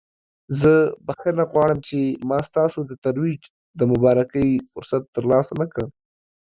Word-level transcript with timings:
زه 0.61 0.73
بخښنه 1.05 1.43
غواړم 1.51 1.79
چې 1.87 1.99
ما 2.29 2.37
ستاسو 2.49 2.79
د 2.89 2.91
ترویج 3.05 3.41
د 3.79 3.81
مبارکۍ 3.91 4.49
فرصت 4.71 5.03
ترلاسه 5.15 5.53
نکړ. 5.61 5.83